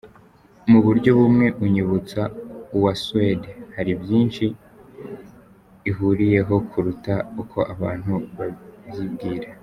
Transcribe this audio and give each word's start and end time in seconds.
Mu 0.69 0.79
buryo 0.85 1.09
bumwe 1.19 1.47
unyibutsa 1.65 2.21
uwa 2.77 2.93
Suède, 3.03 3.49
hari 3.75 3.91
byinshi 4.01 4.45
ihuriyeho 5.89 6.55
kuruta 6.69 7.13
uko 7.41 7.57
abantu 7.73 8.13
babyibwira. 8.37 9.47